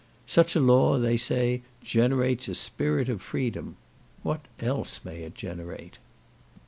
[0.25, 3.75] Such a law, they say, generates a spirit of freedom.
[4.23, 5.99] What else may it generate?